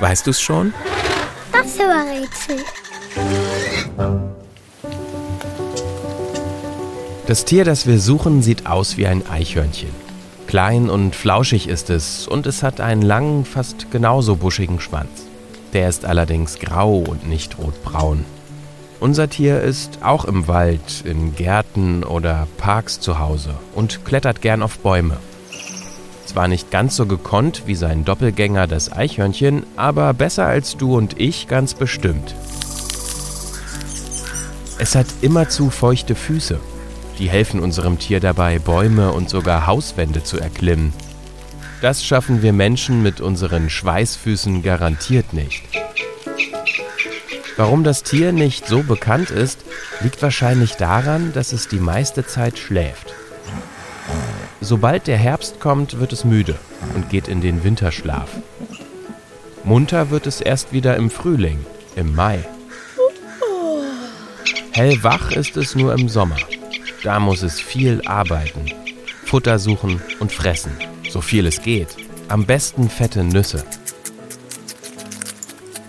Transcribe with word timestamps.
Weißt 0.00 0.26
du's 0.26 0.40
schon? 0.40 0.72
Das 1.52 1.78
war 1.78 2.04
Rätsel. 2.04 2.64
Das 7.26 7.44
Tier, 7.44 7.64
das 7.64 7.86
wir 7.86 8.00
suchen, 8.00 8.42
sieht 8.42 8.66
aus 8.66 8.96
wie 8.96 9.06
ein 9.06 9.28
Eichhörnchen. 9.28 9.90
Klein 10.46 10.90
und 10.90 11.14
flauschig 11.14 11.68
ist 11.68 11.90
es 11.90 12.26
und 12.26 12.46
es 12.46 12.62
hat 12.62 12.80
einen 12.80 13.02
langen, 13.02 13.44
fast 13.44 13.90
genauso 13.90 14.36
buschigen 14.36 14.80
Schwanz. 14.80 15.26
Der 15.72 15.88
ist 15.88 16.04
allerdings 16.04 16.58
grau 16.58 16.96
und 16.98 17.28
nicht 17.28 17.58
rotbraun. 17.58 18.24
Unser 18.98 19.30
Tier 19.30 19.60
ist 19.60 19.98
auch 20.02 20.24
im 20.24 20.48
Wald, 20.48 21.04
in 21.04 21.36
Gärten 21.36 22.04
oder 22.04 22.48
Parks 22.58 23.00
zu 23.00 23.18
Hause 23.18 23.54
und 23.74 24.04
klettert 24.04 24.42
gern 24.42 24.62
auf 24.62 24.78
Bäume. 24.78 25.18
Zwar 26.30 26.46
nicht 26.46 26.70
ganz 26.70 26.94
so 26.94 27.06
gekonnt 27.06 27.64
wie 27.66 27.74
sein 27.74 28.04
Doppelgänger 28.04 28.68
das 28.68 28.92
Eichhörnchen, 28.92 29.64
aber 29.74 30.14
besser 30.14 30.46
als 30.46 30.76
du 30.76 30.96
und 30.96 31.20
ich 31.20 31.48
ganz 31.48 31.74
bestimmt. 31.74 32.36
Es 34.78 34.94
hat 34.94 35.08
immerzu 35.22 35.70
feuchte 35.70 36.14
Füße. 36.14 36.60
Die 37.18 37.28
helfen 37.28 37.58
unserem 37.58 37.98
Tier 37.98 38.20
dabei, 38.20 38.60
Bäume 38.60 39.10
und 39.10 39.28
sogar 39.28 39.66
Hauswände 39.66 40.22
zu 40.22 40.38
erklimmen. 40.38 40.92
Das 41.82 42.04
schaffen 42.04 42.42
wir 42.42 42.52
Menschen 42.52 43.02
mit 43.02 43.20
unseren 43.20 43.68
Schweißfüßen 43.68 44.62
garantiert 44.62 45.32
nicht. 45.32 45.64
Warum 47.56 47.82
das 47.82 48.04
Tier 48.04 48.30
nicht 48.30 48.68
so 48.68 48.84
bekannt 48.84 49.30
ist, 49.30 49.58
liegt 50.00 50.22
wahrscheinlich 50.22 50.74
daran, 50.74 51.32
dass 51.32 51.52
es 51.52 51.66
die 51.66 51.80
meiste 51.80 52.24
Zeit 52.24 52.56
schläft. 52.56 53.14
Sobald 54.60 55.06
der 55.06 55.16
Herbst 55.16 55.58
kommt, 55.58 56.00
wird 56.00 56.12
es 56.12 56.24
müde 56.24 56.56
und 56.94 57.08
geht 57.08 57.28
in 57.28 57.40
den 57.40 57.64
Winterschlaf. 57.64 58.28
Munter 59.64 60.10
wird 60.10 60.26
es 60.26 60.40
erst 60.40 60.72
wieder 60.72 60.96
im 60.96 61.10
Frühling, 61.10 61.64
im 61.96 62.14
Mai. 62.14 62.44
Hellwach 64.72 65.32
ist 65.32 65.56
es 65.56 65.74
nur 65.74 65.94
im 65.94 66.08
Sommer. 66.08 66.36
Da 67.02 67.20
muss 67.20 67.42
es 67.42 67.58
viel 67.60 68.02
arbeiten, 68.04 68.66
Futter 69.24 69.58
suchen 69.58 70.02
und 70.20 70.32
fressen, 70.32 70.72
so 71.08 71.20
viel 71.20 71.46
es 71.46 71.62
geht. 71.62 71.96
Am 72.28 72.44
besten 72.44 72.90
fette 72.90 73.24
Nüsse. 73.24 73.64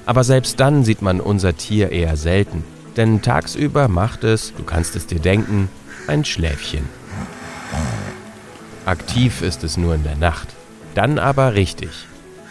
Aber 0.05 0.23
selbst 0.23 0.59
dann 0.59 0.83
sieht 0.85 1.01
man 1.01 1.19
unser 1.19 1.55
Tier 1.57 1.91
eher 1.91 2.15
selten, 2.15 2.63
denn 2.97 3.21
tagsüber 3.21 3.87
macht 3.87 4.23
es, 4.23 4.53
du 4.55 4.63
kannst 4.63 4.95
es 4.95 5.07
dir 5.07 5.19
denken, 5.19 5.69
ein 6.07 6.25
Schläfchen. 6.25 7.00
Aktiv 8.85 9.43
ist 9.43 9.63
es 9.63 9.77
nur 9.77 9.93
in 9.93 10.03
der 10.03 10.15
Nacht, 10.15 10.49
dann 10.95 11.19
aber 11.19 11.53
richtig. 11.53 12.07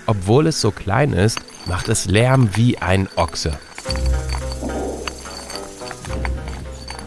Obwohl 0.06 0.46
es 0.46 0.60
so 0.60 0.70
klein 0.70 1.12
ist, 1.12 1.40
macht 1.66 1.88
es 1.88 2.06
Lärm 2.06 2.50
wie 2.54 2.78
ein 2.78 3.08
Ochse. 3.16 3.58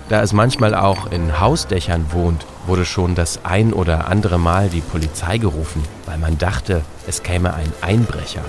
Da 0.09 0.21
es 0.21 0.33
manchmal 0.33 0.75
auch 0.75 1.09
in 1.09 1.39
Hausdächern 1.39 2.07
wohnt, 2.11 2.45
wurde 2.67 2.85
schon 2.85 3.15
das 3.15 3.45
ein 3.45 3.71
oder 3.71 4.07
andere 4.09 4.37
Mal 4.37 4.69
die 4.69 4.81
Polizei 4.81 5.37
gerufen, 5.37 5.83
weil 6.05 6.17
man 6.17 6.37
dachte, 6.37 6.81
es 7.07 7.23
käme 7.23 7.53
ein 7.53 7.71
Einbrecher. 7.81 8.43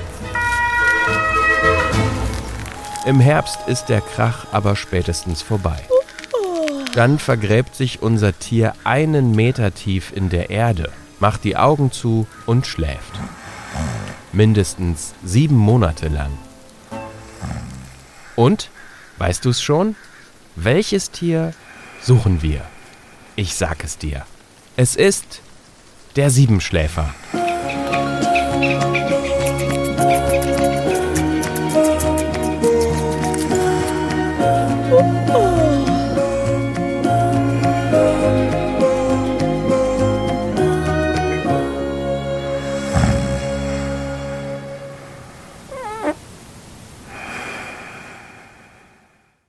Im 3.06 3.20
Herbst 3.20 3.58
ist 3.68 3.86
der 3.86 4.00
Krach 4.00 4.46
aber 4.50 4.74
spätestens 4.74 5.40
vorbei. 5.40 5.84
Dann 6.94 7.18
vergräbt 7.18 7.74
sich 7.74 8.02
unser 8.02 8.38
Tier 8.38 8.74
einen 8.84 9.32
Meter 9.32 9.74
tief 9.74 10.12
in 10.14 10.28
der 10.28 10.50
Erde, 10.50 10.92
macht 11.18 11.42
die 11.42 11.56
Augen 11.56 11.90
zu 11.90 12.28
und 12.46 12.68
schläft. 12.68 13.18
Mindestens 14.32 15.12
sieben 15.24 15.56
Monate 15.56 16.06
lang. 16.06 16.30
Und, 18.36 18.70
weißt 19.18 19.44
du 19.44 19.50
es 19.50 19.60
schon? 19.60 19.96
Welches 20.54 21.10
Tier 21.10 21.52
suchen 22.00 22.42
wir? 22.42 22.62
Ich 23.34 23.56
sag 23.56 23.82
es 23.82 23.98
dir. 23.98 24.24
Es 24.76 24.94
ist 24.94 25.40
der 26.14 26.30
Siebenschläfer. 26.30 27.12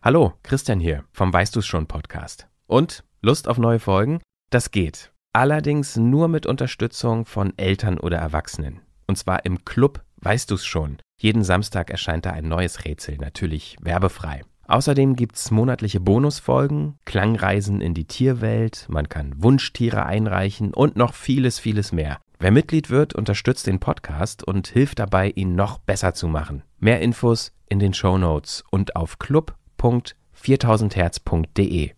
Hallo, 0.05 0.33
Christian 0.43 0.79
hier 0.79 1.03
vom 1.13 1.33
Weißt 1.33 1.55
du's 1.55 1.65
schon 1.65 1.87
Podcast. 1.87 2.47
Und 2.67 3.03
Lust 3.23 3.47
auf 3.47 3.57
neue 3.57 3.79
Folgen? 3.79 4.21
Das 4.51 4.69
geht. 4.69 5.11
Allerdings 5.33 5.95
nur 5.97 6.27
mit 6.27 6.45
Unterstützung 6.45 7.25
von 7.25 7.57
Eltern 7.57 7.99
oder 7.99 8.17
Erwachsenen. 8.17 8.81
Und 9.07 9.17
zwar 9.17 9.45
im 9.45 9.65
Club 9.65 10.03
Weißt 10.17 10.51
du's 10.51 10.63
schon. 10.63 10.99
Jeden 11.19 11.43
Samstag 11.43 11.89
erscheint 11.89 12.27
da 12.27 12.33
ein 12.33 12.47
neues 12.47 12.85
Rätsel, 12.85 13.17
natürlich 13.17 13.77
werbefrei. 13.81 14.43
Außerdem 14.67 15.15
gibt's 15.15 15.49
monatliche 15.49 15.99
Bonusfolgen, 15.99 16.99
Klangreisen 17.05 17.81
in 17.81 17.95
die 17.95 18.05
Tierwelt, 18.05 18.85
man 18.87 19.09
kann 19.09 19.33
Wunschtiere 19.41 20.05
einreichen 20.05 20.71
und 20.75 20.97
noch 20.97 21.15
vieles, 21.15 21.57
vieles 21.57 21.91
mehr. 21.91 22.19
Wer 22.37 22.51
Mitglied 22.51 22.91
wird, 22.91 23.15
unterstützt 23.15 23.65
den 23.65 23.79
Podcast 23.79 24.43
und 24.43 24.67
hilft 24.67 24.99
dabei, 24.99 25.31
ihn 25.31 25.55
noch 25.55 25.79
besser 25.79 26.13
zu 26.13 26.27
machen. 26.27 26.61
Mehr 26.77 27.01
Infos 27.01 27.53
in 27.69 27.79
den 27.79 27.95
Show 27.95 28.19
Notes 28.19 28.63
und 28.69 28.95
auf 28.95 29.17
club.4000herz.de. 29.85 31.91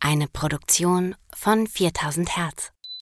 Eine 0.00 0.28
Produktion 0.28 1.16
von 1.34 1.66
4000 1.66 2.36
Hertz. 2.36 2.72